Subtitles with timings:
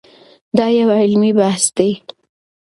[0.57, 1.89] دا یو علمي بحث دی.